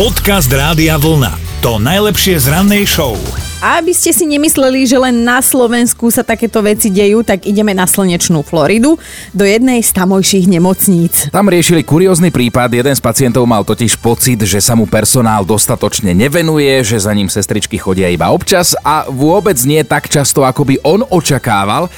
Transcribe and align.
Podcast 0.00 0.48
Rádia 0.48 0.96
Vlna. 0.96 1.60
To 1.60 1.76
najlepšie 1.76 2.40
z 2.40 2.48
rannej 2.48 2.88
show. 2.88 3.20
A 3.60 3.84
aby 3.84 3.92
ste 3.92 4.16
si 4.16 4.24
nemysleli, 4.24 4.88
že 4.88 4.96
len 4.96 5.28
na 5.28 5.44
Slovensku 5.44 6.08
sa 6.08 6.24
takéto 6.24 6.64
veci 6.64 6.88
dejú, 6.88 7.20
tak 7.20 7.44
ideme 7.44 7.76
na 7.76 7.84
slnečnú 7.84 8.40
Floridu 8.40 8.96
do 9.36 9.44
jednej 9.44 9.84
z 9.84 9.92
tamojších 9.92 10.48
nemocníc. 10.48 11.28
Tam 11.28 11.44
riešili 11.52 11.84
kuriózny 11.84 12.32
prípad, 12.32 12.72
jeden 12.72 12.96
z 12.96 13.02
pacientov 13.04 13.44
mal 13.44 13.60
totiž 13.60 14.00
pocit, 14.00 14.40
že 14.40 14.64
sa 14.64 14.72
mu 14.72 14.88
personál 14.88 15.44
dostatočne 15.44 16.16
nevenuje, 16.16 16.80
že 16.80 16.96
za 16.96 17.12
ním 17.12 17.28
sestričky 17.28 17.76
chodia 17.76 18.08
iba 18.08 18.32
občas 18.32 18.72
a 18.80 19.04
vôbec 19.04 19.60
nie 19.68 19.84
tak 19.84 20.08
často, 20.08 20.48
ako 20.48 20.64
by 20.64 20.80
on 20.80 21.04
očakával 21.12 21.92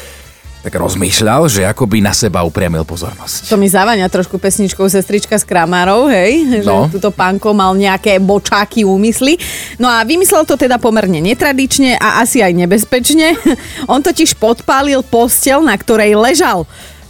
tak 0.63 0.79
rozmýšľal, 0.79 1.51
že 1.51 1.67
ako 1.67 1.91
by 1.91 1.99
na 1.99 2.15
seba 2.15 2.47
upriamil 2.47 2.87
pozornosť. 2.87 3.51
To 3.51 3.59
mi 3.59 3.67
zavania 3.67 4.07
trošku 4.07 4.39
pesničkou 4.39 4.87
sestrička 4.87 5.35
z 5.35 5.43
Kramárov, 5.43 6.07
hej? 6.07 6.63
No. 6.63 6.87
Že 6.87 7.03
túto 7.03 7.11
pánko 7.11 7.51
mal 7.51 7.75
nejaké 7.75 8.23
bočáky 8.23 8.87
úmysly. 8.87 9.35
No 9.83 9.91
a 9.91 10.07
vymyslel 10.07 10.47
to 10.47 10.55
teda 10.55 10.79
pomerne 10.79 11.19
netradične 11.19 11.99
a 11.99 12.23
asi 12.23 12.47
aj 12.47 12.55
nebezpečne. 12.55 13.35
On 13.93 13.99
totiž 13.99 14.39
podpálil 14.39 15.03
postel, 15.03 15.67
na 15.67 15.75
ktorej 15.75 16.15
ležal. 16.15 16.63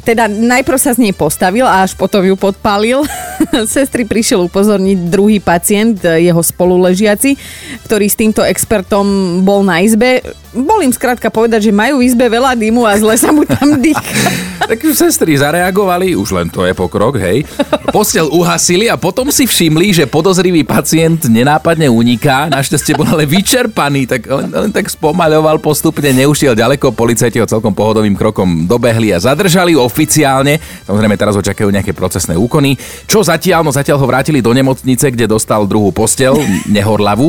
Teda 0.03 0.27
najprv 0.27 0.79
sa 0.83 0.91
z 0.95 0.99
nej 0.99 1.15
postavil 1.15 1.63
a 1.63 1.87
až 1.87 1.95
potom 1.95 2.27
ju 2.27 2.35
podpálil. 2.35 3.07
Sestry 3.71 4.03
prišiel 4.03 4.51
upozorniť 4.51 4.99
druhý 5.07 5.39
pacient, 5.39 6.03
jeho 6.03 6.43
spoluležiaci, 6.43 7.39
ktorý 7.87 8.07
s 8.11 8.19
týmto 8.19 8.43
expertom 8.43 9.41
bol 9.47 9.63
na 9.63 9.79
izbe. 9.79 10.27
Bol 10.51 10.83
im 10.83 10.91
skrátka 10.91 11.31
povedať, 11.31 11.71
že 11.71 11.73
majú 11.73 12.03
v 12.03 12.11
izbe 12.11 12.27
veľa 12.27 12.59
dymu 12.59 12.83
a 12.83 12.99
zle 12.99 13.15
sa 13.15 13.31
mu 13.31 13.47
tam 13.47 13.79
dýcha. 13.79 14.03
Tak 14.73 14.89
sestry 14.97 15.37
zareagovali, 15.37 16.17
už 16.17 16.33
len 16.33 16.49
to 16.49 16.65
je 16.65 16.73
pokrok, 16.73 17.21
hej. 17.21 17.45
Postel 17.93 18.25
uhasili 18.33 18.89
a 18.89 18.97
potom 18.97 19.29
si 19.29 19.45
všimli, 19.45 19.93
že 19.93 20.09
podozrivý 20.09 20.65
pacient 20.65 21.29
nenápadne 21.29 21.93
uniká. 21.93 22.49
Našťastie 22.49 22.97
bol 22.97 23.05
ale 23.05 23.29
vyčerpaný, 23.29 24.09
tak 24.09 24.25
len, 24.33 24.49
len 24.49 24.73
tak 24.73 24.89
spomaľoval 24.89 25.61
postupne, 25.61 26.09
neušiel 26.17 26.57
ďaleko. 26.57 26.89
Policajti 26.97 27.37
ho 27.37 27.45
celkom 27.45 27.77
pohodovým 27.77 28.17
krokom 28.17 28.65
dobehli 28.65 29.13
a 29.13 29.21
zadržali 29.21 29.77
oficiálne. 29.77 30.57
Samozrejme 30.89 31.21
teraz 31.21 31.37
ho 31.37 31.45
čakajú 31.45 31.69
nejaké 31.69 31.93
procesné 31.93 32.33
úkony. 32.41 32.73
Čo 33.05 33.21
zatiaľ? 33.21 33.69
No 33.69 33.77
zatiaľ 33.77 34.01
ho 34.01 34.09
vrátili 34.09 34.41
do 34.41 34.57
nemocnice, 34.57 35.13
kde 35.13 35.29
dostal 35.29 35.69
druhú 35.69 35.93
postel, 35.93 36.33
nehorlavú. 36.65 37.29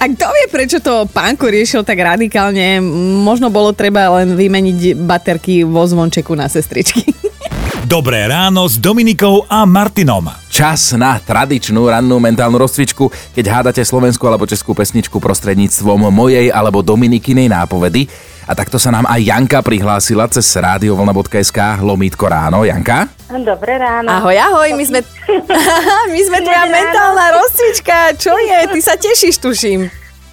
A 0.00 0.08
kto 0.08 0.32
vie, 0.32 0.48
prečo 0.48 0.80
to 0.80 1.04
pánko 1.12 1.52
riešil 1.52 1.84
tak 1.84 2.00
radikálne? 2.00 2.80
Možno 3.20 3.52
bolo 3.52 3.76
treba 3.76 4.08
len 4.16 4.32
vymeniť 4.32 4.96
baterky 4.96 5.60
vo 5.60 5.84
zvončeku 5.84 6.32
na 6.32 6.48
sestričky. 6.48 7.04
Dobré 7.84 8.24
ráno 8.24 8.64
s 8.64 8.80
Dominikou 8.80 9.44
a 9.44 9.68
Martinom. 9.68 10.24
Čas 10.48 10.96
na 10.96 11.20
tradičnú 11.20 11.84
rannú 11.84 12.16
mentálnu 12.16 12.56
rozcvičku, 12.56 13.12
keď 13.36 13.44
hádate 13.60 13.84
slovenskú 13.84 14.24
alebo 14.24 14.48
českú 14.48 14.72
pesničku 14.72 15.20
prostredníctvom 15.20 16.08
mojej 16.08 16.48
alebo 16.48 16.80
Dominikinej 16.80 17.52
nápovedy. 17.52 18.08
A 18.48 18.56
takto 18.56 18.80
sa 18.80 18.88
nám 18.88 19.04
aj 19.04 19.20
Janka 19.20 19.60
prihlásila 19.60 20.24
cez 20.32 20.48
radiovlna.sk 20.56 21.84
lomítko 21.84 22.24
ráno. 22.24 22.64
Janka? 22.64 23.19
Dobré 23.30 23.78
ráno. 23.78 24.10
Ahoj, 24.10 24.34
ahoj, 24.34 24.68
my 24.74 24.84
sme, 24.84 25.00
my 26.14 26.20
sme 26.26 26.38
tvoja 26.42 26.66
mentálna 26.66 27.38
rozcvička. 27.38 28.18
Čo 28.18 28.34
je? 28.34 28.58
Ty 28.74 28.78
sa 28.82 28.94
tešíš, 28.98 29.38
tuším. 29.38 29.86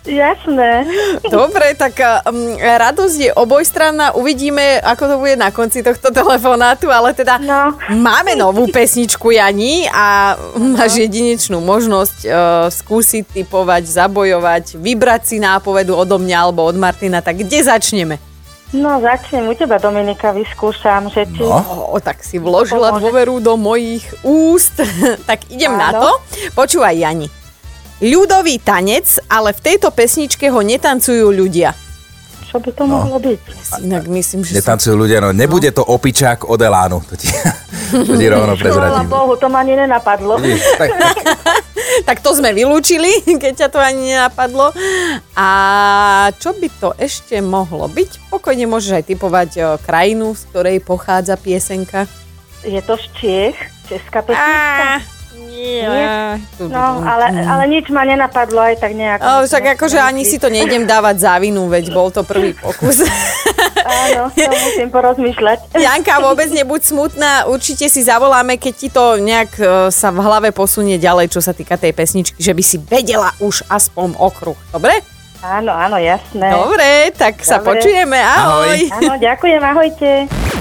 Jasné. 0.07 0.87
Dobre, 1.35 1.75
tak 1.75 1.99
um, 1.99 2.55
radosť 2.57 3.17
je 3.27 3.31
obojstranná. 3.35 4.15
Uvidíme, 4.15 4.79
ako 4.79 5.03
to 5.03 5.15
bude 5.19 5.35
na 5.35 5.51
konci 5.51 5.83
tohto 5.83 6.09
telefonátu, 6.09 6.87
ale 6.87 7.11
teda 7.11 7.37
No. 7.37 7.75
máme 7.91 8.33
novú 8.33 8.71
pesničku 8.71 9.35
Jani 9.35 9.85
a 9.91 10.33
máš 10.55 11.03
jedinečnú 11.03 11.59
možnosť 11.59 12.17
uh, 12.23 12.31
skúsiť 12.71 13.43
typovať, 13.43 13.83
zabojovať, 13.83 14.79
vybrať 14.79 15.21
si 15.27 15.37
nápovedu 15.37 15.93
odo 15.93 16.17
mňa 16.17 16.37
alebo 16.39 16.63
od 16.65 16.79
Martina. 16.79 17.19
Tak 17.19 17.43
kde 17.43 17.67
začneme? 17.67 18.15
No, 18.75 18.99
začnem 18.99 19.47
u 19.47 19.55
teba, 19.55 19.79
Dominika, 19.79 20.35
vyskúšam, 20.35 21.07
že 21.07 21.23
či... 21.31 21.39
No. 21.39 21.87
O, 21.87 21.97
tak 22.03 22.19
si 22.19 22.35
vložila 22.35 22.91
Pomôže. 22.91 23.03
dôveru 23.07 23.35
do 23.39 23.55
mojich 23.55 24.03
úst. 24.27 24.75
tak 25.29 25.47
idem 25.47 25.71
na 25.71 25.95
Áno. 25.95 26.03
to. 26.03 26.09
Počúvaj, 26.51 26.99
Jani. 26.99 27.31
Ľudový 28.03 28.59
tanec, 28.59 29.23
ale 29.31 29.55
v 29.55 29.61
tejto 29.63 29.89
pesničke 29.95 30.51
ho 30.51 30.59
netancujú 30.59 31.31
ľudia. 31.31 31.71
Čo 32.47 32.63
by 32.63 32.69
to 32.75 32.83
mohlo 32.87 33.17
byť? 33.19 33.39
Inak 33.83 34.07
myslím, 34.07 34.43
že 34.43 34.55
som... 34.55 34.59
Netancujú 34.63 34.95
ľudia, 34.95 35.19
no 35.19 35.35
nebude 35.35 35.67
to 35.71 35.83
opičák 35.83 36.47
od 36.47 36.59
Elánu. 36.59 37.03
To 37.07 37.15
ti, 37.19 37.27
to 38.07 38.13
ti 38.15 38.25
rovno 38.27 38.55
prezradím. 38.55 39.07
Bohu, 39.11 39.35
to 39.35 39.51
ma 39.51 39.63
ani 39.63 39.75
nenapadlo. 39.75 40.39
Vidíš, 40.39 40.63
tak, 40.79 40.89
tak, 40.95 41.17
Tak 42.03 42.21
to 42.21 42.37
sme 42.37 42.53
vylúčili, 42.53 43.23
keď 43.41 43.65
ťa 43.65 43.67
to 43.73 43.79
ani 43.81 44.13
nenapadlo. 44.13 44.75
A 45.33 45.49
čo 46.37 46.53
by 46.53 46.67
to 46.77 46.89
ešte 46.99 47.41
mohlo 47.41 47.89
byť? 47.89 48.29
Pokojne 48.29 48.69
môžeš 48.69 49.01
aj 49.01 49.05
typovať 49.09 49.49
krajinu, 49.81 50.37
z 50.37 50.41
ktorej 50.51 50.77
pochádza 50.83 51.39
piesenka. 51.39 52.05
Je 52.61 52.81
to 52.83 52.99
z 52.99 53.05
Čiech, 53.17 53.57
česká 53.87 54.21
pesnička? 54.21 55.16
Nie. 55.67 55.83
No, 56.71 57.03
ale, 57.03 57.25
ale 57.43 57.63
nič 57.67 57.91
ma 57.91 58.07
nenapadlo 58.07 58.63
aj 58.63 58.79
tak 58.79 58.95
nejako. 58.95 59.23
O, 59.23 59.33
však 59.43 59.75
akože 59.75 59.99
ani 59.99 60.23
si 60.23 60.39
to 60.39 60.47
nejdem 60.47 60.87
dávať 60.91 61.27
za 61.27 61.33
vinu, 61.37 61.67
veď 61.67 61.91
bol 61.91 62.07
to 62.09 62.23
prvý 62.23 62.55
pokus. 62.55 63.03
Áno, 63.87 64.31
to 64.31 64.51
musím 64.51 64.89
porozmýšľať. 64.91 65.73
Janka, 65.87 66.23
vôbec 66.23 66.47
nebuď 66.51 66.81
smutná, 66.83 67.31
určite 67.47 67.87
si 67.91 68.01
zavoláme, 68.03 68.55
keď 68.59 68.73
ti 68.73 68.89
to 68.91 69.19
nejak 69.19 69.51
e, 69.59 69.65
sa 69.91 70.11
v 70.11 70.19
hlave 70.23 70.49
posunie 70.55 70.99
ďalej, 70.99 71.31
čo 71.31 71.39
sa 71.43 71.51
týka 71.51 71.75
tej 71.79 71.91
pesničky, 71.95 72.39
že 72.39 72.55
by 72.55 72.63
si 72.63 72.77
vedela 72.79 73.31
už 73.39 73.67
aspoň 73.67 74.15
okruh. 74.19 74.57
Dobre? 74.71 74.99
Áno, 75.45 75.69
áno, 75.69 76.01
jasné. 76.01 76.49
Dobre, 76.49 77.13
tak 77.13 77.45
sa 77.45 77.61
Dobre. 77.61 77.77
počujeme. 77.77 78.17
Ahoj. 78.17 78.89
Áno, 78.89 79.13
ďakujem, 79.21 79.61
ahojte. 79.61 80.09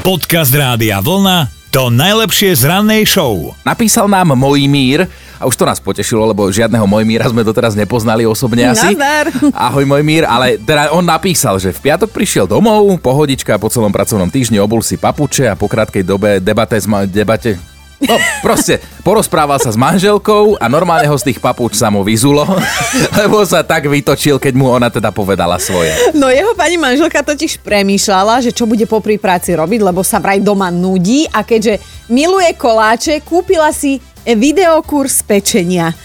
Podcast 0.05 0.53
Rádia 0.53 1.01
Vlna. 1.01 1.56
To 1.77 1.93
najlepšie 1.93 2.57
z 2.57 2.73
rannej 2.73 3.05
show. 3.05 3.53
napísal 3.61 4.09
nám 4.09 4.33
Mojmír 4.33 5.05
a 5.37 5.45
už 5.45 5.61
to 5.61 5.69
nás 5.69 5.77
potešilo, 5.77 6.25
lebo 6.25 6.49
žiadneho 6.49 6.89
Mojmíra 6.89 7.29
sme 7.29 7.45
doteraz 7.45 7.77
nepoznali 7.77 8.25
osobne 8.25 8.65
asi. 8.73 8.97
Nazdar. 8.97 9.29
Ahoj 9.69 9.85
Mojmír, 9.85 10.25
ale 10.25 10.57
teda 10.57 10.89
on 10.97 11.05
napísal, 11.05 11.61
že 11.61 11.77
v 11.77 11.85
piatok 11.85 12.17
prišiel 12.17 12.49
domov, 12.49 12.97
pohodička 13.05 13.61
po 13.61 13.69
celom 13.69 13.93
pracovnom 13.93 14.33
týždni, 14.33 14.57
obul 14.57 14.81
si 14.81 14.97
papuče 14.97 15.53
a 15.53 15.55
po 15.61 15.69
krátkej 15.69 16.01
dobe 16.01 16.41
debate, 16.41 16.81
s 16.81 16.89
ma- 16.89 17.05
debate 17.05 17.61
No, 17.97 18.21
proste, 18.45 18.77
porozprával 19.01 19.57
sa 19.57 19.73
s 19.73 19.79
manželkou 19.81 20.61
a 20.61 20.69
normálne 20.69 21.09
ho 21.09 21.17
z 21.17 21.33
tých 21.33 21.41
papúč 21.41 21.81
sa 21.81 21.89
mu 21.89 22.05
vyzulo, 22.05 22.45
lebo 23.21 23.41
sa 23.49 23.65
tak 23.65 23.89
vytočil, 23.89 24.37
keď 24.37 24.53
mu 24.53 24.69
ona 24.69 24.93
teda 24.93 25.09
povedala 25.09 25.57
svoje. 25.57 25.97
No 26.13 26.29
jeho 26.29 26.53
pani 26.53 26.77
manželka 26.77 27.25
totiž 27.25 27.65
premýšľala, 27.65 28.45
že 28.45 28.53
čo 28.53 28.69
bude 28.69 28.85
popri 28.85 29.17
práci 29.17 29.57
robiť, 29.57 29.81
lebo 29.81 30.05
sa 30.05 30.21
vraj 30.21 30.45
doma 30.45 30.69
nudí 30.69 31.25
a 31.33 31.41
keďže 31.41 31.81
miluje 32.13 32.53
koláče, 32.53 33.25
kúpila 33.25 33.73
si 33.73 33.97
videokurs 34.29 35.25
pečenia. 35.25 35.97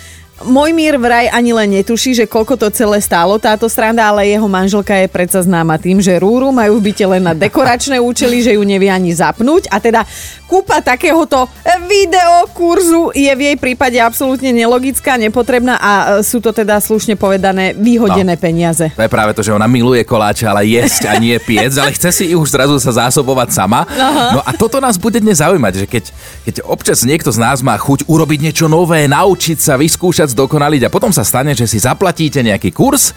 Mojmír 0.41 0.97
vraj 0.97 1.29
ani 1.29 1.51
len 1.51 1.69
netuší, 1.71 2.13
že 2.13 2.25
koľko 2.25 2.57
to 2.57 2.67
celé 2.69 2.97
stálo 2.97 3.37
táto 3.37 3.69
stranda, 3.69 4.05
ale 4.05 4.25
jeho 4.25 4.45
manželka 4.45 4.93
je 4.95 5.05
predsa 5.05 5.41
známa 5.41 5.77
tým, 5.77 6.01
že 6.01 6.17
rúru 6.17 6.49
majú 6.49 6.77
v 6.77 6.89
byte 6.89 7.05
len 7.05 7.21
na 7.21 7.33
dekoračné 7.33 8.01
účely, 8.01 8.41
že 8.41 8.57
ju 8.57 8.63
nevie 8.63 8.89
ani 8.89 9.13
zapnúť 9.13 9.69
a 9.69 9.77
teda 9.77 10.01
kúpa 10.45 10.81
takéhoto 10.81 11.45
videokurzu 11.85 13.13
je 13.13 13.31
v 13.31 13.41
jej 13.41 13.57
prípade 13.57 13.97
absolútne 13.97 14.51
nelogická, 14.51 15.15
nepotrebná 15.15 15.77
a 15.77 15.91
e, 15.91 16.05
sú 16.21 16.39
to 16.39 16.51
teda 16.51 16.81
slušne 16.81 17.15
povedané 17.15 17.73
vyhodené 17.73 18.33
No. 18.35 18.39
peniaze. 18.39 18.89
To 18.95 19.03
je 19.03 19.11
práve 19.11 19.31
to, 19.35 19.43
že 19.43 19.51
ona 19.51 19.67
miluje 19.67 20.03
koláče, 20.03 20.47
ale 20.47 20.63
jesť 20.65 21.07
a 21.07 21.15
nie 21.17 21.35
piec, 21.37 21.75
ale 21.75 21.91
chce 21.91 22.09
si 22.11 22.23
ich 22.31 22.37
už 22.37 22.47
zrazu 22.47 22.79
sa 22.79 23.07
zásobovať 23.07 23.49
sama. 23.51 23.83
No 24.31 24.39
a 24.41 24.51
toto 24.55 24.79
nás 24.79 24.95
bude 24.95 25.19
dnes 25.19 25.39
zaujímať, 25.43 25.73
že 25.83 25.85
keď, 25.87 26.03
keď 26.47 26.55
občas 26.63 27.03
niekto 27.03 27.27
z 27.31 27.39
nás 27.39 27.59
má 27.59 27.75
chuť 27.75 28.07
urobiť 28.07 28.39
niečo 28.41 28.65
nové, 28.67 29.03
naučiť 29.07 29.57
sa, 29.59 29.75
vyskúšať, 29.75 30.30
zdokonaliť 30.31 30.87
a 30.87 30.93
potom 30.93 31.11
sa 31.11 31.27
stane, 31.27 31.51
že 31.51 31.67
si 31.67 31.77
zaplatíte 31.77 32.39
nejaký 32.39 32.71
kurz, 32.71 33.11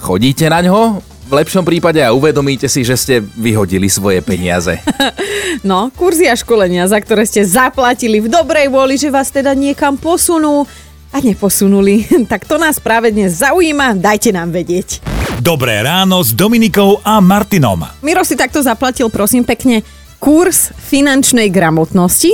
chodíte 0.00 0.48
na 0.48 0.64
ňo, 0.64 1.04
v 1.24 1.32
lepšom 1.32 1.64
prípade 1.64 2.04
a 2.04 2.12
uvedomíte 2.12 2.68
si, 2.68 2.84
že 2.84 2.96
ste 3.00 3.14
vyhodili 3.24 3.88
svoje 3.88 4.20
peniaze. 4.20 4.80
No, 5.62 5.86
kurzy 5.94 6.26
a 6.26 6.34
školenia, 6.34 6.90
za 6.90 6.98
ktoré 6.98 7.22
ste 7.24 7.46
zaplatili 7.46 8.18
v 8.18 8.26
dobrej 8.26 8.68
vôli, 8.68 8.98
že 8.98 9.08
vás 9.08 9.30
teda 9.30 9.54
niekam 9.54 9.94
posunú 9.94 10.66
a 11.14 11.22
neposunuli. 11.22 12.10
Tak 12.30 12.44
to 12.44 12.58
nás 12.58 12.82
práve 12.82 13.14
dnes 13.14 13.38
zaujíma, 13.38 13.94
dajte 13.94 14.34
nám 14.34 14.50
vedieť. 14.50 14.98
Dobré 15.38 15.78
ráno 15.80 16.20
s 16.26 16.34
Dominikou 16.34 16.98
a 17.06 17.22
Martinom. 17.22 17.86
Miro 18.02 18.26
si 18.26 18.34
takto 18.34 18.60
zaplatil, 18.60 19.06
prosím 19.08 19.46
pekne, 19.46 19.86
kurz 20.22 20.72
finančnej 20.72 21.52
gramotnosti. 21.52 22.32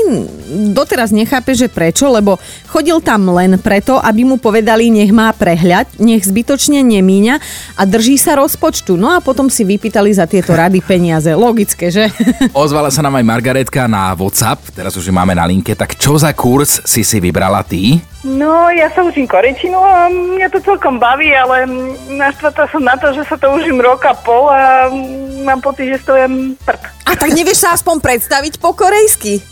Doteraz 0.70 1.10
nechápe, 1.10 1.58
že 1.58 1.66
prečo, 1.66 2.06
lebo 2.10 2.38
chodil 2.70 3.02
tam 3.02 3.30
len 3.34 3.58
preto, 3.58 3.98
aby 3.98 4.22
mu 4.22 4.36
povedali, 4.38 4.90
nech 4.94 5.10
má 5.10 5.30
prehľad, 5.34 5.98
nech 5.98 6.22
zbytočne 6.22 6.82
nemíňa 6.86 7.34
a 7.78 7.82
drží 7.86 8.14
sa 8.14 8.38
rozpočtu. 8.38 8.94
No 8.94 9.10
a 9.14 9.18
potom 9.18 9.50
si 9.50 9.66
vypýtali 9.66 10.14
za 10.14 10.30
tieto 10.30 10.54
rady 10.54 10.82
peniaze. 10.82 11.30
Logické, 11.34 11.90
že? 11.90 12.08
Ozvala 12.54 12.94
sa 12.94 13.02
nám 13.02 13.18
aj 13.18 13.26
Margaretka 13.26 13.90
na 13.90 14.14
WhatsApp, 14.14 14.70
teraz 14.70 14.94
už 14.94 15.10
ju 15.10 15.14
máme 15.14 15.34
na 15.34 15.46
linke, 15.46 15.74
tak 15.74 15.98
čo 15.98 16.14
za 16.14 16.30
kurz 16.36 16.82
si 16.86 17.02
si 17.02 17.18
vybrala 17.18 17.66
ty? 17.66 17.98
No, 18.20 18.68
ja 18.68 18.92
sa 18.92 19.00
učím 19.00 19.24
korečinu 19.24 19.80
a 19.80 20.12
mňa 20.12 20.52
to 20.52 20.60
celkom 20.60 21.00
baví, 21.00 21.32
ale 21.32 21.64
naštvatá 22.12 22.68
som 22.68 22.84
na 22.84 22.92
to, 23.00 23.16
že 23.16 23.24
sa 23.24 23.40
to 23.40 23.48
užím 23.48 23.80
rok 23.80 24.04
a 24.04 24.12
pol 24.12 24.52
a 24.52 24.92
mám 25.40 25.64
pocit, 25.64 25.88
že 25.88 26.04
stojem 26.04 26.52
prd. 26.60 26.99
A 27.10 27.18
tak 27.18 27.34
nevieš 27.34 27.66
sa 27.66 27.74
aspoň 27.74 27.98
predstaviť 27.98 28.62
po 28.62 28.70
korejsky? 28.70 29.42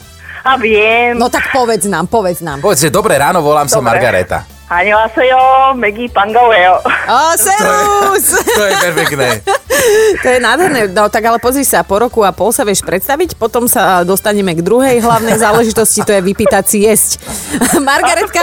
A 0.46 0.54
viem. 0.54 1.18
No 1.18 1.26
tak 1.26 1.50
povedz 1.50 1.90
nám, 1.90 2.06
povedz 2.06 2.38
nám. 2.40 2.62
Povedz, 2.62 2.86
že 2.86 2.94
dobré 2.94 3.18
ráno, 3.18 3.42
volám 3.42 3.66
sa. 3.66 3.82
Margareta. 3.82 4.46
Annyeonghaseyo, 4.68 5.72
Megi 5.80 6.12
Pangaweo. 6.12 6.84
O, 6.84 7.20
serus! 7.40 8.36
To 8.36 8.62
je 8.68 8.74
perfektné. 8.78 9.28
To 10.20 10.28
je 10.28 10.42
nádherné. 10.42 10.90
No 10.90 11.06
tak 11.06 11.22
ale 11.22 11.38
pozri 11.38 11.62
sa, 11.62 11.86
po 11.86 12.02
roku 12.02 12.26
a 12.26 12.34
pol 12.34 12.50
sa 12.50 12.66
vieš 12.66 12.82
predstaviť, 12.82 13.38
potom 13.38 13.70
sa 13.70 14.02
dostaneme 14.02 14.52
k 14.52 14.60
druhej 14.60 14.98
hlavnej 14.98 15.38
záležitosti, 15.38 16.02
to 16.02 16.18
je 16.18 16.20
vypýtať 16.20 16.64
si 16.66 16.82
jesť. 16.82 17.22
Margaretka, 17.88 18.42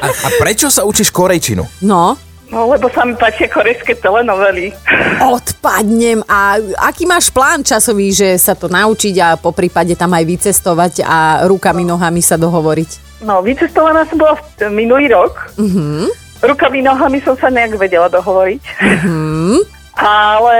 A, 0.00 0.06
a 0.06 0.28
prečo 0.38 0.70
sa 0.70 0.86
učíš 0.86 1.10
korejčinu? 1.10 1.66
no, 1.82 2.14
No, 2.50 2.66
lebo 2.66 2.90
sa 2.90 3.06
mi 3.06 3.14
páčia 3.14 3.46
korejské 3.46 3.94
telenovely. 3.94 4.74
odpadnem. 5.22 6.26
A 6.26 6.58
aký 6.82 7.06
máš 7.06 7.30
plán 7.30 7.62
časový, 7.62 8.10
že 8.10 8.34
sa 8.42 8.58
to 8.58 8.66
naučiť 8.66 9.14
a 9.22 9.28
po 9.38 9.54
prípade 9.54 9.94
tam 9.94 10.10
aj 10.10 10.24
vycestovať 10.26 11.06
a 11.06 11.46
rukami, 11.46 11.86
nohami 11.86 12.18
sa 12.18 12.34
dohovoriť? 12.34 13.22
No, 13.22 13.38
vycestovaná 13.38 14.02
som 14.10 14.18
bola 14.18 14.34
minulý 14.72 15.14
rok. 15.14 15.54
Mm-hmm. 15.60 16.04
Rukami, 16.40 16.80
nohami 16.82 17.22
som 17.22 17.38
sa 17.38 17.52
nejak 17.52 17.78
vedela 17.78 18.10
dohovoriť. 18.10 18.62
Mm-hmm. 18.82 19.79
Ale 20.00 20.56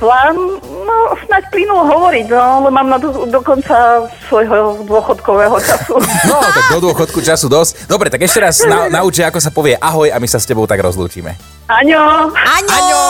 plán, 0.00 0.32
no, 0.64 0.96
snáď 1.28 1.44
plynul 1.52 1.84
hovoriť, 1.92 2.26
no, 2.32 2.40
ale 2.64 2.68
mám 2.72 2.88
na 2.88 2.96
do, 2.96 3.28
do 3.28 3.40
konca 3.44 4.08
svojho 4.32 4.80
dôchodkového 4.88 5.56
času. 5.60 6.00
No, 6.28 6.40
tak 6.40 6.64
do 6.72 6.80
dôchodku 6.88 7.20
času 7.20 7.52
dosť. 7.52 7.84
Dobre, 7.84 8.08
tak 8.08 8.24
ešte 8.24 8.40
raz 8.40 8.64
na, 8.64 8.88
naučí, 9.00 9.20
ako 9.20 9.38
sa 9.44 9.52
povie 9.52 9.76
ahoj 9.76 10.08
a 10.08 10.16
my 10.16 10.24
sa 10.24 10.40
s 10.40 10.48
tebou 10.48 10.64
tak 10.64 10.80
rozlúčime. 10.80 11.36
Aňo! 11.68 12.32
Aňo! 12.32 13.04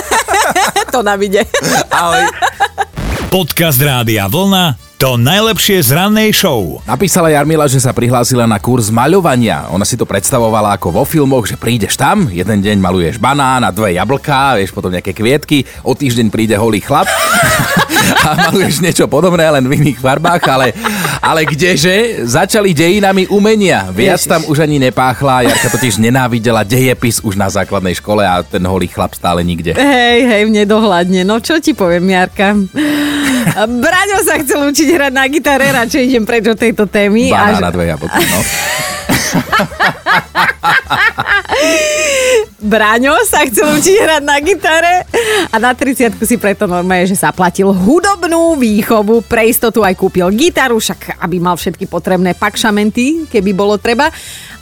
to 0.96 1.04
nám 1.04 1.20
ide. 1.20 1.44
Ahoj. 1.92 2.24
Podcast 3.28 3.76
Rádia 3.84 4.32
Vlna 4.32 4.93
to 4.94 5.18
najlepšie 5.18 5.82
z 5.82 5.90
rannej 5.90 6.30
show. 6.30 6.78
Napísala 6.86 7.32
Jarmila, 7.32 7.66
že 7.66 7.82
sa 7.82 7.90
prihlásila 7.90 8.46
na 8.46 8.62
kurz 8.62 8.94
maľovania. 8.94 9.66
Ona 9.74 9.82
si 9.82 9.98
to 9.98 10.06
predstavovala 10.06 10.78
ako 10.78 10.88
vo 10.94 11.04
filmoch, 11.04 11.50
že 11.50 11.58
prídeš 11.58 11.98
tam, 11.98 12.30
jeden 12.30 12.62
deň 12.62 12.78
maluješ 12.78 13.16
banán 13.18 13.66
a 13.66 13.74
dve 13.74 13.98
jablká, 13.98 14.54
vieš, 14.54 14.70
potom 14.70 14.94
nejaké 14.94 15.10
kvietky, 15.10 15.66
o 15.82 15.98
týždeň 15.98 16.30
príde 16.30 16.54
holý 16.54 16.78
chlap 16.78 17.10
a 18.26 18.48
maluješ 18.48 18.80
niečo 18.80 19.10
podobné, 19.10 19.50
len 19.50 19.66
v 19.66 19.82
iných 19.82 19.98
farbách, 19.98 20.42
ale, 20.46 20.70
ale 21.18 21.42
kdeže, 21.42 22.22
začali 22.28 22.70
dejinami 22.70 23.26
umenia. 23.32 23.90
Viac 23.90 24.22
Ježiš. 24.22 24.30
tam 24.30 24.42
už 24.46 24.62
ani 24.62 24.78
nepáchla, 24.78 25.50
Jarka 25.50 25.68
totiž 25.74 25.98
nenávidela 25.98 26.62
dejepis 26.62 27.18
už 27.24 27.34
na 27.34 27.50
základnej 27.50 27.98
škole 27.98 28.22
a 28.22 28.46
ten 28.46 28.62
holý 28.62 28.86
chlap 28.86 29.18
stále 29.18 29.42
nikde. 29.42 29.74
Hej, 29.74 30.18
hej, 30.22 30.42
v 30.46 30.50
nedohľadne. 30.62 31.26
No 31.26 31.42
čo 31.42 31.58
ti 31.58 31.74
poviem, 31.74 32.14
Jarka? 32.14 32.54
Braňo 33.84 34.18
sa 34.24 34.40
chcel 34.40 34.72
učiť 34.72 34.88
hrať 34.94 35.12
na 35.12 35.28
gitare, 35.28 35.72
radšej 35.72 36.02
idem 36.08 36.24
preč 36.24 36.48
od 36.48 36.58
tejto 36.58 36.86
témy. 36.88 37.30
Banán 37.30 37.64
Až- 37.68 37.74
dve 37.74 37.86
jablka, 37.92 38.18
no. 38.18 38.40
Braňo 42.64 43.20
sa 43.28 43.44
chcel 43.44 43.76
učiť 43.76 43.96
hrať 44.00 44.22
na 44.24 44.40
gitare 44.40 45.04
a 45.52 45.56
na 45.60 45.76
30 45.76 46.16
si 46.24 46.36
preto 46.40 46.64
normálne, 46.64 47.04
že 47.04 47.12
sa 47.12 47.28
platil 47.28 47.68
hudobnú 47.68 48.56
výchovu, 48.56 49.20
pre 49.28 49.44
istotu 49.44 49.84
aj 49.84 49.92
kúpil 49.94 50.32
gitaru, 50.32 50.80
však 50.80 51.20
aby 51.20 51.36
mal 51.38 51.60
všetky 51.60 51.84
potrebné 51.84 52.32
pakšamenty, 52.32 53.28
keby 53.28 53.52
bolo 53.52 53.76
treba. 53.76 54.08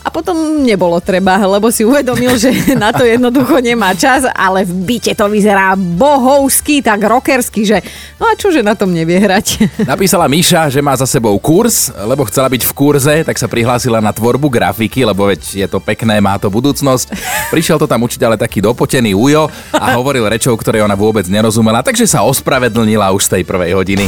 A 0.03 0.11
potom 0.11 0.35
nebolo 0.59 0.99
treba, 0.99 1.39
lebo 1.39 1.71
si 1.71 1.87
uvedomil, 1.87 2.35
že 2.35 2.51
na 2.75 2.91
to 2.91 3.07
jednoducho 3.07 3.63
nemá 3.63 3.95
čas, 3.95 4.27
ale 4.35 4.67
v 4.67 4.99
byte 4.99 5.15
to 5.15 5.31
vyzerá 5.31 5.79
bohovsky, 5.79 6.83
tak 6.83 6.99
rockersky, 6.99 7.63
že 7.63 7.79
no 8.19 8.27
a 8.27 8.35
čože 8.35 8.59
na 8.59 8.75
tom 8.75 8.91
nevie 8.91 9.15
hrať. 9.15 9.63
Napísala 9.95 10.27
Míša, 10.27 10.67
že 10.67 10.83
má 10.83 10.91
za 10.99 11.07
sebou 11.07 11.31
kurz, 11.39 11.87
lebo 12.03 12.27
chcela 12.27 12.51
byť 12.51 12.61
v 12.67 12.73
kurze, 12.75 13.15
tak 13.23 13.39
sa 13.39 13.47
prihlásila 13.47 14.03
na 14.03 14.11
tvorbu 14.11 14.51
grafiky, 14.51 15.07
lebo 15.07 15.31
veď 15.31 15.63
je 15.63 15.67
to 15.71 15.79
pekné, 15.79 16.19
má 16.19 16.35
to 16.35 16.51
budúcnosť. 16.51 17.15
Prišiel 17.47 17.79
to 17.79 17.87
tam 17.87 18.03
učiť 18.03 18.21
ale 18.27 18.35
taký 18.35 18.59
dopotený 18.59 19.15
ujo 19.15 19.47
a 19.71 19.95
hovoril 19.95 20.27
rečou, 20.27 20.51
ktorej 20.59 20.83
ona 20.83 20.99
vôbec 20.99 21.23
nerozumela, 21.31 21.79
takže 21.79 22.03
sa 22.03 22.27
ospravedlnila 22.27 23.07
už 23.15 23.31
z 23.31 23.31
tej 23.39 23.43
prvej 23.47 23.71
hodiny. 23.79 24.05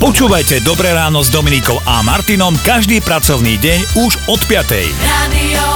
Počúvajte 0.00 0.64
Dobré 0.64 0.96
ráno 0.96 1.20
s 1.20 1.28
Dominikou 1.28 1.76
a 1.84 2.00
Martinom 2.00 2.56
každý 2.64 3.04
pracovný 3.04 3.60
deň 3.60 3.78
už 4.08 4.12
od 4.32 4.40
5. 4.48 4.72
Radio 5.04 5.33
the 5.34 5.73